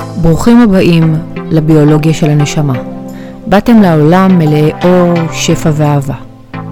ברוכים 0.00 0.60
הבאים 0.60 1.16
לביולוגיה 1.50 2.14
של 2.14 2.30
הנשמה. 2.30 2.74
באתם 3.46 3.82
לעולם 3.82 4.38
מלאי 4.38 4.72
אור, 4.84 5.14
שפע 5.32 5.70
ואהבה. 5.74 6.14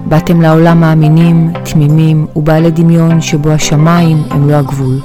באתם 0.05 0.41
לעולם 0.41 0.79
מאמינים, 0.81 1.51
תמימים 1.63 2.27
ובעלי 2.35 2.71
דמיון 2.71 3.21
שבו 3.21 3.49
השמיים 3.49 4.23
הם 4.29 4.49
לא 4.49 4.55
הגבול. 4.55 4.99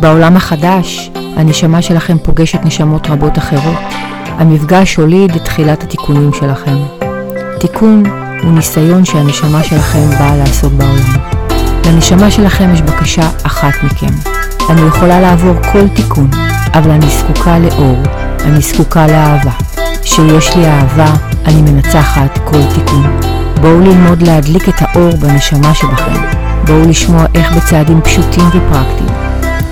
בעולם 0.00 0.36
החדש, 0.36 1.10
הנשמה 1.36 1.82
שלכם 1.82 2.16
פוגשת 2.18 2.64
נשמות 2.64 3.10
רבות 3.10 3.38
אחרות. 3.38 3.78
המפגש 4.26 4.96
הוליד 4.96 5.34
את 5.34 5.44
תחילת 5.44 5.82
התיקונים 5.82 6.32
שלכם. 6.32 6.76
תיקון 7.60 8.02
הוא 8.42 8.52
ניסיון 8.52 9.04
שהנשמה 9.04 9.62
שלכם 9.62 10.10
באה 10.18 10.36
לעשות 10.36 10.72
בעולם. 10.72 11.34
לנשמה 11.86 12.30
שלכם 12.30 12.74
יש 12.74 12.82
בקשה 12.82 13.28
אחת 13.42 13.72
מכם. 13.84 14.43
אני 14.70 14.80
יכולה 14.80 15.20
לעבור 15.20 15.54
כל 15.72 15.88
תיקון, 15.88 16.30
אבל 16.74 16.90
אני 16.90 17.06
זקוקה 17.06 17.58
לאור, 17.58 17.96
אני 18.44 18.60
זקוקה 18.60 19.06
לאהבה. 19.06 19.50
כשיש 20.02 20.56
לי 20.56 20.66
אהבה, 20.66 21.12
אני 21.46 21.62
מנצחת 21.62 22.38
כל 22.44 22.60
תיקון. 22.74 23.20
בואו 23.60 23.80
ללמוד 23.80 24.22
להדליק 24.22 24.68
את 24.68 24.74
האור 24.78 25.16
בנשמה 25.16 25.74
שבכם. 25.74 26.20
בואו 26.66 26.88
לשמוע 26.88 27.24
איך 27.34 27.56
בצעדים 27.56 28.00
פשוטים 28.00 28.44
ופרקטיים 28.48 29.10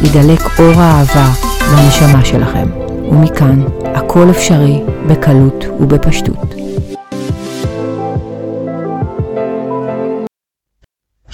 ידלק 0.03 0.59
אור 0.59 0.81
האהבה 0.83 1.29
לנשמה 1.73 2.25
שלכם. 2.25 2.67
ומכאן, 3.11 3.63
הכל 3.95 4.31
אפשרי 4.31 4.83
בקלות 5.07 5.65
ובפשטות. 5.81 6.62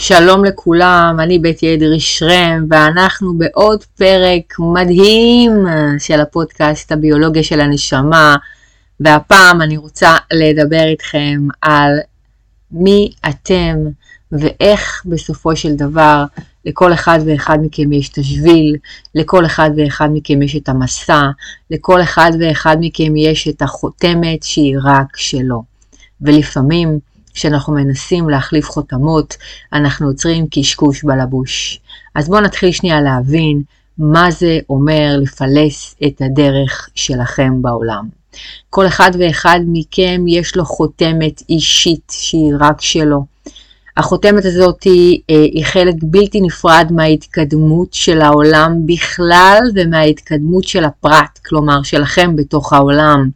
שלום 0.01 0.45
לכולם, 0.45 1.17
אני 1.21 1.39
בית 1.39 1.65
אדרי 1.65 2.01
שרם, 2.01 2.67
ואנחנו 2.71 3.39
בעוד 3.39 3.85
פרק 3.85 4.55
מדהים 4.59 5.53
של 5.99 6.21
הפודקאסט 6.21 6.93
הביולוגיה 6.93 7.43
של 7.43 7.61
הנשמה, 7.61 8.37
והפעם 9.01 9.63
אני 9.63 9.77
רוצה 9.77 10.17
לדבר 10.33 10.85
איתכם 10.85 11.41
על 11.63 11.91
מי 12.71 13.13
אתם 13.29 13.77
ואיך 14.33 15.03
בסופו 15.07 15.57
של 15.57 15.75
דבר 15.75 16.25
לכל 16.65 16.93
אחד 16.93 17.19
ואחד 17.27 17.59
מכם 17.63 17.93
יש 17.93 18.09
את 18.09 18.19
השביל, 18.19 18.77
לכל 19.15 19.47
אחד 19.47 19.71
ואחד 19.77 20.09
מכם 20.13 20.43
יש 20.43 20.57
את 20.57 20.69
המסע, 20.69 21.23
לכל 21.71 22.03
אחד 22.03 22.31
ואחד 22.41 22.77
מכם 22.81 23.17
יש 23.17 23.49
את 23.49 23.63
החותמת 23.63 24.43
שהיא 24.43 24.77
רק 24.85 25.17
שלו. 25.17 25.63
ולפעמים 26.21 26.99
כשאנחנו 27.39 27.73
מנסים 27.73 28.29
להחליף 28.29 28.71
חותמות, 28.71 29.37
אנחנו 29.73 30.09
יוצרים 30.09 30.47
קשקוש 30.51 31.05
בלבוש. 31.05 31.81
אז 32.15 32.29
בואו 32.29 32.41
נתחיל 32.41 32.73
שנייה 32.73 33.01
להבין 33.01 33.63
מה 33.99 34.31
זה 34.31 34.59
אומר 34.71 35.17
לפלס 35.23 35.95
את 36.07 36.23
הדרך 36.23 36.89
שלכם 36.95 37.63
בעולם. 37.63 38.09
כל 38.71 38.87
אחד 38.87 39.11
ואחד 39.19 39.61
מכם 39.67 40.25
יש 40.29 40.57
לו 40.57 40.65
חותמת 40.65 41.43
אישית 41.49 42.13
שהיא 42.19 42.53
רק 42.61 42.81
שלו. 42.81 43.25
החותמת 43.97 44.45
הזאת 44.45 44.83
היא, 44.83 45.21
אה, 45.31 45.43
היא 45.43 45.65
חלק 45.65 45.95
בלתי 46.03 46.41
נפרד 46.41 46.87
מההתקדמות 46.91 47.93
של 47.93 48.21
העולם 48.21 48.87
בכלל 48.87 49.61
ומההתקדמות 49.75 50.65
של 50.65 50.85
הפרט, 50.85 51.39
כלומר 51.47 51.83
שלכם 51.83 52.37
בתוך 52.37 52.73
העולם. 52.73 53.31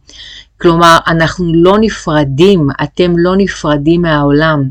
כלומר, 0.63 0.97
אנחנו 1.07 1.51
לא 1.53 1.77
נפרדים, 1.81 2.67
אתם 2.83 3.17
לא 3.17 3.35
נפרדים 3.37 4.01
מהעולם. 4.01 4.69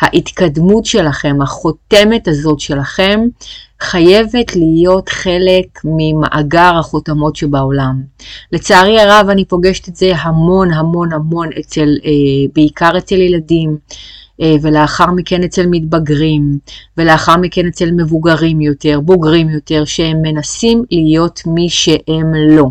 ההתקדמות 0.00 0.84
שלכם, 0.86 1.42
החותמת 1.42 2.28
הזאת 2.28 2.60
שלכם, 2.60 3.20
חייבת 3.80 4.56
להיות 4.56 5.08
חלק 5.08 5.80
ממאגר 5.84 6.72
החותמות 6.78 7.36
שבעולם. 7.36 8.02
לצערי 8.52 9.00
הרב, 9.00 9.28
אני 9.28 9.44
פוגשת 9.44 9.88
את 9.88 9.96
זה 9.96 10.12
המון 10.16 10.72
המון 10.72 11.12
המון 11.12 11.48
אצל, 11.60 11.88
אה, 12.04 12.10
בעיקר 12.54 12.98
אצל 12.98 13.16
ילדים. 13.16 13.76
אה, 14.42 14.54
ולאחר 14.62 15.10
מכן 15.10 15.42
אצל 15.42 15.66
מתבגרים, 15.66 16.58
ולאחר 16.96 17.36
מכן 17.36 17.66
אצל 17.66 17.90
מבוגרים 17.90 18.60
יותר, 18.60 19.00
בוגרים 19.00 19.48
יותר, 19.48 19.84
שהם 19.84 20.22
מנסים 20.22 20.84
להיות 20.90 21.40
מי 21.46 21.68
שהם 21.68 22.34
לא. 22.34 22.70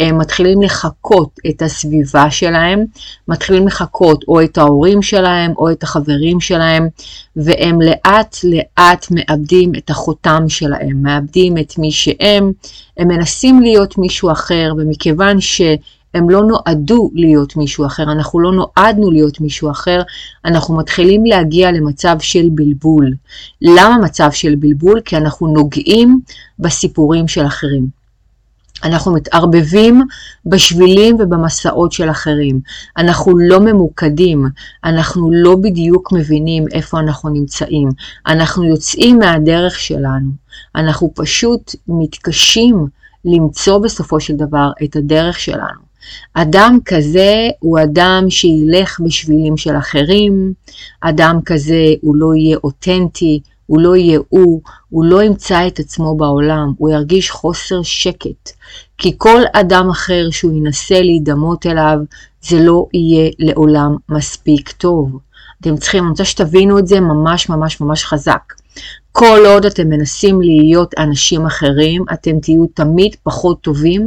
הם 0.00 0.18
מתחילים 0.18 0.62
לחקות 0.62 1.30
את 1.48 1.62
הסביבה 1.62 2.30
שלהם, 2.30 2.84
מתחילים 3.28 3.66
לחקות 3.66 4.24
או 4.28 4.42
את 4.42 4.58
ההורים 4.58 5.02
שלהם 5.02 5.52
או 5.56 5.70
את 5.70 5.82
החברים 5.82 6.40
שלהם, 6.40 6.88
והם 7.36 7.78
לאט 7.80 8.36
לאט 8.44 9.06
מאבדים 9.10 9.72
את 9.78 9.90
החותם 9.90 10.44
שלהם, 10.48 11.02
מאבדים 11.02 11.58
את 11.58 11.78
מי 11.78 11.92
שהם, 11.92 12.52
הם 12.96 13.08
מנסים 13.08 13.62
להיות 13.62 13.98
מישהו 13.98 14.30
אחר, 14.30 14.72
ומכיוון 14.78 15.40
ש... 15.40 15.60
הם 16.14 16.30
לא 16.30 16.42
נועדו 16.44 17.10
להיות 17.14 17.56
מישהו 17.56 17.86
אחר, 17.86 18.02
אנחנו 18.02 18.40
לא 18.40 18.52
נועדנו 18.52 19.10
להיות 19.10 19.40
מישהו 19.40 19.70
אחר, 19.70 20.02
אנחנו 20.44 20.76
מתחילים 20.76 21.24
להגיע 21.24 21.72
למצב 21.72 22.16
של 22.20 22.48
בלבול. 22.50 23.14
למה 23.62 23.98
מצב 24.04 24.28
של 24.32 24.54
בלבול? 24.54 25.00
כי 25.04 25.16
אנחנו 25.16 25.46
נוגעים 25.46 26.20
בסיפורים 26.58 27.28
של 27.28 27.46
אחרים. 27.46 27.99
אנחנו 28.84 29.12
מתערבבים 29.12 30.02
בשבילים 30.46 31.16
ובמסעות 31.18 31.92
של 31.92 32.10
אחרים. 32.10 32.60
אנחנו 32.96 33.38
לא 33.38 33.60
ממוקדים, 33.60 34.46
אנחנו 34.84 35.30
לא 35.32 35.56
בדיוק 35.56 36.12
מבינים 36.12 36.64
איפה 36.72 37.00
אנחנו 37.00 37.28
נמצאים. 37.30 37.88
אנחנו 38.26 38.64
יוצאים 38.64 39.18
מהדרך 39.18 39.80
שלנו. 39.80 40.30
אנחנו 40.74 41.12
פשוט 41.14 41.74
מתקשים 41.88 42.86
למצוא 43.24 43.78
בסופו 43.78 44.20
של 44.20 44.36
דבר 44.36 44.70
את 44.84 44.96
הדרך 44.96 45.40
שלנו. 45.40 45.90
אדם 46.34 46.78
כזה 46.84 47.48
הוא 47.58 47.78
אדם 47.80 48.24
שילך 48.28 49.00
בשבילים 49.04 49.56
של 49.56 49.76
אחרים, 49.76 50.52
אדם 51.00 51.38
כזה 51.44 51.86
הוא 52.00 52.16
לא 52.16 52.34
יהיה 52.34 52.58
אותנטי, 52.64 53.40
הוא 53.70 53.80
לא 53.80 53.96
יהיה 53.96 54.18
הוא, 54.28 54.60
הוא 54.88 55.04
לא 55.04 55.22
ימצא 55.22 55.66
את 55.66 55.78
עצמו 55.78 56.16
בעולם, 56.16 56.72
הוא 56.78 56.90
ירגיש 56.90 57.30
חוסר 57.30 57.82
שקט. 57.82 58.50
כי 58.98 59.14
כל 59.18 59.40
אדם 59.52 59.90
אחר 59.90 60.30
שהוא 60.30 60.52
ינסה 60.52 61.00
להידמות 61.00 61.66
אליו, 61.66 61.98
זה 62.42 62.58
לא 62.60 62.86
יהיה 62.94 63.30
לעולם 63.38 63.96
מספיק 64.08 64.72
טוב. 64.72 65.18
אתם 65.60 65.76
צריכים, 65.76 66.02
אני 66.02 66.10
רוצה 66.10 66.24
שתבינו 66.24 66.78
את 66.78 66.86
זה 66.86 67.00
ממש 67.00 67.48
ממש 67.48 67.80
ממש 67.80 68.04
חזק. 68.04 68.52
כל 69.12 69.38
עוד 69.46 69.66
אתם 69.66 69.88
מנסים 69.88 70.40
להיות 70.42 70.94
אנשים 70.98 71.46
אחרים, 71.46 72.04
אתם 72.12 72.40
תהיו 72.40 72.66
תמיד 72.74 73.16
פחות 73.22 73.60
טובים 73.60 74.06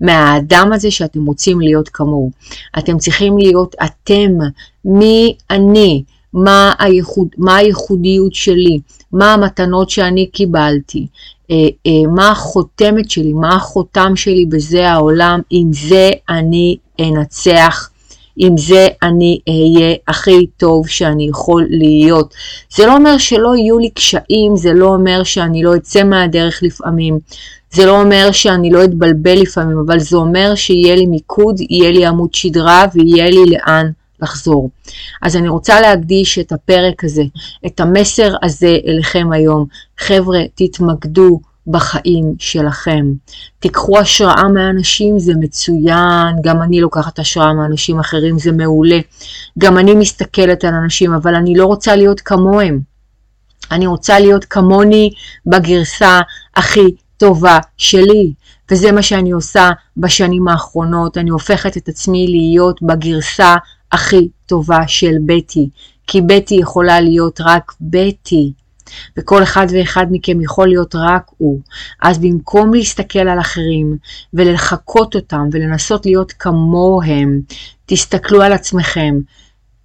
מהאדם 0.00 0.70
הזה 0.72 0.90
שאתם 0.90 1.26
רוצים 1.26 1.60
להיות 1.60 1.88
כמוהו. 1.88 2.30
אתם 2.78 2.98
צריכים 2.98 3.38
להיות 3.38 3.74
אתם, 3.84 4.30
מי 4.84 5.36
אני, 5.50 6.04
מה, 6.34 6.72
הייחוד, 6.78 7.28
מה 7.38 7.56
הייחודיות 7.56 8.34
שלי, 8.34 8.78
מה 9.12 9.32
המתנות 9.32 9.90
שאני 9.90 10.26
קיבלתי, 10.26 11.06
אה, 11.50 11.56
אה, 11.86 12.12
מה 12.14 12.30
החותמת 12.30 13.10
שלי, 13.10 13.32
מה 13.32 13.56
החותם 13.56 14.16
שלי 14.16 14.46
בזה 14.46 14.88
העולם, 14.88 15.40
עם 15.50 15.72
זה 15.72 16.10
אני 16.28 16.76
אנצח, 17.00 17.90
עם 18.36 18.56
זה 18.56 18.88
אני 19.02 19.38
אהיה 19.48 19.94
הכי 20.08 20.46
טוב 20.56 20.88
שאני 20.88 21.28
יכול 21.28 21.66
להיות. 21.70 22.34
זה 22.76 22.86
לא 22.86 22.96
אומר 22.96 23.18
שלא 23.18 23.56
יהיו 23.56 23.78
לי 23.78 23.90
קשיים, 23.90 24.56
זה 24.56 24.72
לא 24.72 24.86
אומר 24.86 25.22
שאני 25.24 25.62
לא 25.62 25.76
אצא 25.76 26.04
מהדרך 26.04 26.62
לפעמים, 26.62 27.18
זה 27.72 27.86
לא 27.86 28.00
אומר 28.00 28.28
שאני 28.32 28.70
לא 28.70 28.84
אתבלבל 28.84 29.40
לפעמים, 29.40 29.78
אבל 29.86 29.98
זה 29.98 30.16
אומר 30.16 30.54
שיהיה 30.54 30.96
לי 30.96 31.06
מיקוד, 31.06 31.60
יהיה 31.60 31.90
לי 31.90 32.06
עמוד 32.06 32.34
שדרה 32.34 32.84
ויהיה 32.94 33.30
לי 33.30 33.44
לאן 33.46 33.90
לחזור. 34.24 34.70
אז 35.22 35.36
אני 35.36 35.48
רוצה 35.48 35.80
להקדיש 35.80 36.38
את 36.38 36.52
הפרק 36.52 37.04
הזה, 37.04 37.22
את 37.66 37.80
המסר 37.80 38.34
הזה 38.42 38.78
אליכם 38.86 39.28
היום. 39.32 39.66
חבר'ה, 39.98 40.38
תתמקדו 40.54 41.40
בחיים 41.66 42.34
שלכם. 42.38 43.12
תיקחו 43.58 43.98
השראה 43.98 44.48
מאנשים, 44.48 45.18
זה 45.18 45.32
מצוין. 45.40 46.36
גם 46.44 46.62
אני 46.62 46.80
לוקחת 46.80 47.18
השראה 47.18 47.52
מאנשים 47.52 48.00
אחרים, 48.00 48.38
זה 48.38 48.52
מעולה. 48.52 48.98
גם 49.58 49.78
אני 49.78 49.94
מסתכלת 49.94 50.64
על 50.64 50.74
אנשים, 50.74 51.12
אבל 51.12 51.34
אני 51.34 51.54
לא 51.54 51.66
רוצה 51.66 51.96
להיות 51.96 52.20
כמוהם. 52.20 52.80
אני 53.70 53.86
רוצה 53.86 54.20
להיות 54.20 54.44
כמוני 54.44 55.10
בגרסה 55.46 56.20
הכי 56.56 56.94
טובה 57.16 57.58
שלי. 57.76 58.32
וזה 58.70 58.92
מה 58.92 59.02
שאני 59.02 59.30
עושה 59.30 59.70
בשנים 59.96 60.48
האחרונות. 60.48 61.18
אני 61.18 61.30
הופכת 61.30 61.76
את 61.76 61.88
עצמי 61.88 62.26
להיות 62.28 62.82
בגרסה 62.82 63.56
הכי 63.94 64.28
טובה 64.46 64.88
של 64.88 65.14
בטי, 65.26 65.68
כי 66.06 66.20
בטי 66.20 66.54
יכולה 66.54 67.00
להיות 67.00 67.40
רק 67.40 67.72
בטי, 67.80 68.52
וכל 69.18 69.42
אחד 69.42 69.66
ואחד 69.70 70.06
מכם 70.10 70.40
יכול 70.40 70.68
להיות 70.68 70.94
רק 70.94 71.30
הוא. 71.38 71.60
אז 72.02 72.18
במקום 72.18 72.74
להסתכל 72.74 73.18
על 73.18 73.40
אחרים 73.40 73.96
ולחקות 74.34 75.14
אותם 75.14 75.48
ולנסות 75.52 76.06
להיות 76.06 76.32
כמוהם, 76.32 77.40
תסתכלו 77.86 78.42
על 78.42 78.52
עצמכם, 78.52 79.14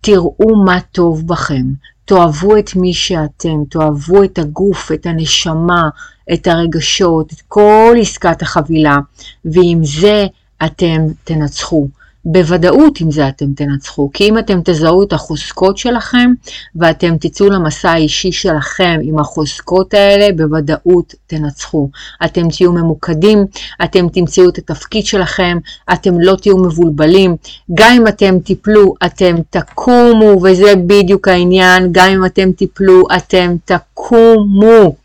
תראו 0.01 0.63
מה 0.65 0.79
טוב 0.91 1.27
בכם, 1.27 1.65
תאהבו 2.05 2.57
את 2.57 2.75
מי 2.75 2.93
שאתם, 2.93 3.63
תאהבו 3.69 4.23
את 4.23 4.37
הגוף, 4.37 4.91
את 4.91 5.05
הנשמה, 5.05 5.89
את 6.33 6.47
הרגשות, 6.47 7.33
את 7.33 7.41
כל 7.47 7.95
עסקת 8.01 8.41
החבילה, 8.41 8.97
ועם 9.45 9.83
זה 9.83 10.25
אתם 10.65 11.01
תנצחו. 11.23 11.87
בוודאות 12.31 13.01
עם 13.01 13.11
זה 13.11 13.27
אתם 13.27 13.53
תנצחו, 13.53 14.09
כי 14.13 14.29
אם 14.29 14.37
אתם 14.37 14.59
תזהו 14.65 15.03
את 15.03 15.13
החוזקות 15.13 15.77
שלכם 15.77 16.31
ואתם 16.75 17.17
תצאו 17.17 17.49
למסע 17.49 17.91
האישי 17.91 18.31
שלכם 18.31 18.99
עם 19.03 19.19
החוזקות 19.19 19.93
האלה, 19.93 20.27
בוודאות 20.35 21.15
תנצחו. 21.27 21.89
אתם 22.25 22.49
תהיו 22.49 22.73
ממוקדים, 22.73 23.45
אתם 23.83 24.09
תמצאו 24.09 24.49
את 24.49 24.57
התפקיד 24.57 25.05
שלכם, 25.05 25.57
אתם 25.93 26.19
לא 26.19 26.35
תהיו 26.35 26.57
מבולבלים. 26.57 27.35
גם 27.73 27.93
אם 27.97 28.07
אתם 28.07 28.39
תיפלו, 28.39 28.93
אתם 29.05 29.35
תקומו, 29.49 30.41
וזה 30.43 30.73
בדיוק 30.87 31.27
העניין, 31.27 31.89
גם 31.91 32.09
אם 32.09 32.25
אתם 32.25 32.51
תיפלו, 32.51 33.03
אתם 33.17 33.55
תקומו. 33.65 34.95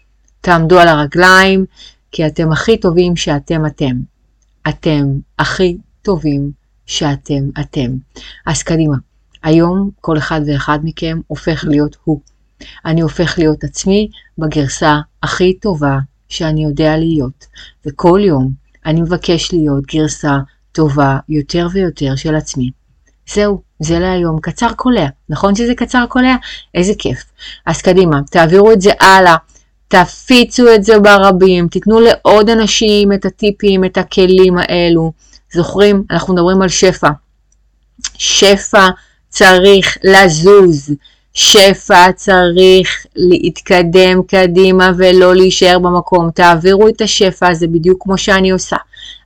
תעמדו 0.40 0.78
על 0.78 0.88
הרגליים, 0.88 1.64
כי 2.12 2.26
אתם 2.26 2.52
הכי 2.52 2.76
טובים 2.76 3.16
שאתם 3.16 3.66
אתם. 3.66 3.96
אתם 4.68 5.06
הכי 5.38 5.76
טובים 6.02 6.63
שאתם 6.86 7.42
אתם. 7.60 7.90
אז 8.46 8.62
קדימה, 8.62 8.96
היום 9.42 9.90
כל 10.00 10.18
אחד 10.18 10.40
ואחד 10.46 10.78
מכם 10.82 11.20
הופך 11.26 11.64
להיות 11.68 11.96
הוא. 12.04 12.20
אני 12.84 13.00
הופך 13.00 13.34
להיות 13.38 13.64
עצמי 13.64 14.08
בגרסה 14.38 14.98
הכי 15.22 15.58
טובה 15.58 15.98
שאני 16.28 16.64
יודע 16.64 16.96
להיות, 16.96 17.46
וכל 17.86 18.20
יום 18.22 18.64
אני 18.86 19.00
מבקש 19.00 19.52
להיות 19.52 19.84
גרסה 19.86 20.38
טובה 20.72 21.18
יותר 21.28 21.68
ויותר 21.72 22.16
של 22.16 22.34
עצמי. 22.34 22.70
זהו, 23.28 23.62
זה 23.80 23.98
להיום. 23.98 24.40
קצר 24.40 24.72
קולע. 24.76 25.06
נכון 25.28 25.54
שזה 25.54 25.74
קצר 25.74 26.04
קולע? 26.08 26.36
איזה 26.74 26.92
כיף. 26.98 27.24
אז 27.66 27.82
קדימה, 27.82 28.20
תעבירו 28.30 28.72
את 28.72 28.80
זה 28.80 28.90
הלאה. 29.00 29.36
תפיצו 29.88 30.74
את 30.74 30.84
זה 30.84 30.98
ברבים, 30.98 31.68
תיתנו 31.68 32.00
לעוד 32.00 32.50
אנשים 32.50 33.12
את 33.12 33.24
הטיפים, 33.24 33.84
את 33.84 33.98
הכלים 33.98 34.58
האלו. 34.58 35.12
זוכרים? 35.54 36.04
אנחנו 36.10 36.34
מדברים 36.34 36.62
על 36.62 36.68
שפע. 36.68 37.08
שפע 38.14 38.88
צריך 39.28 39.98
לזוז. 40.04 40.90
שפע 41.34 42.12
צריך 42.12 43.06
להתקדם 43.16 44.22
קדימה 44.22 44.90
ולא 44.96 45.34
להישאר 45.34 45.78
במקום. 45.78 46.30
תעבירו 46.30 46.88
את 46.88 47.00
השפע 47.00 47.48
הזה 47.48 47.66
בדיוק 47.66 48.02
כמו 48.02 48.18
שאני 48.18 48.50
עושה. 48.50 48.76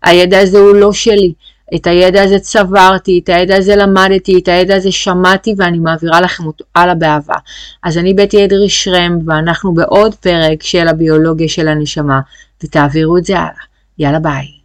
הידע 0.02 0.40
הזה 0.40 0.58
הוא 0.58 0.74
לא 0.74 0.92
שלי. 0.92 1.32
את 1.74 1.86
הידע 1.86 2.22
הזה 2.22 2.38
צברתי, 2.38 3.20
את 3.24 3.28
הידע 3.28 3.56
הזה 3.56 3.76
למדתי, 3.76 4.38
את 4.38 4.48
הידע 4.48 4.76
הזה 4.76 4.92
שמעתי 4.92 5.54
ואני 5.58 5.78
מעבירה 5.78 6.20
לכם 6.20 6.46
אותו 6.46 6.64
הלאה 6.74 6.94
באהבה. 6.94 7.34
אז 7.82 7.98
אני 7.98 8.14
בטי 8.14 8.44
אדרי 8.44 8.68
שרם 8.68 9.18
ואנחנו 9.26 9.74
בעוד 9.74 10.14
פרק 10.14 10.62
של 10.62 10.88
הביולוגיה 10.88 11.48
של 11.48 11.68
הנשמה 11.68 12.20
ותעבירו 12.64 13.16
את 13.16 13.24
זה 13.24 13.38
הלאה. 13.38 13.52
יאללה 13.98 14.18
ביי. 14.18 14.57